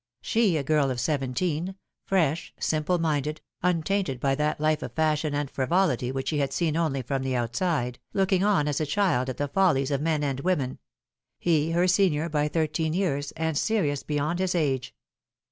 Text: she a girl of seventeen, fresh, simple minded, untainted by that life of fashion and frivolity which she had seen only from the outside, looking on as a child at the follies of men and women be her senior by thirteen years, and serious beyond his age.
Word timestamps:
she 0.23 0.57
a 0.57 0.63
girl 0.63 0.89
of 0.89 0.99
seventeen, 0.99 1.75
fresh, 2.07 2.55
simple 2.59 2.97
minded, 2.97 3.39
untainted 3.61 4.19
by 4.19 4.33
that 4.33 4.59
life 4.59 4.81
of 4.81 4.91
fashion 4.93 5.35
and 5.35 5.51
frivolity 5.51 6.11
which 6.11 6.29
she 6.29 6.39
had 6.39 6.51
seen 6.51 6.75
only 6.75 7.03
from 7.03 7.21
the 7.21 7.35
outside, 7.35 7.99
looking 8.11 8.43
on 8.43 8.67
as 8.67 8.81
a 8.81 8.85
child 8.87 9.29
at 9.29 9.37
the 9.37 9.47
follies 9.47 9.91
of 9.91 10.01
men 10.01 10.23
and 10.23 10.39
women 10.39 10.79
be 11.43 11.69
her 11.73 11.87
senior 11.87 12.27
by 12.29 12.47
thirteen 12.47 12.95
years, 12.95 13.29
and 13.33 13.59
serious 13.59 14.01
beyond 14.01 14.39
his 14.39 14.55
age. 14.55 14.95